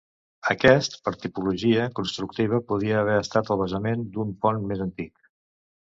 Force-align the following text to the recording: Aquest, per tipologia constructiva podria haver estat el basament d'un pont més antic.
Aquest, 0.53 0.95
per 1.07 1.13
tipologia 1.25 1.83
constructiva 2.01 2.61
podria 2.71 2.97
haver 3.03 3.19
estat 3.27 3.53
el 3.57 3.61
basament 3.65 4.09
d'un 4.17 4.37
pont 4.47 4.63
més 4.73 4.83
antic. 4.91 5.33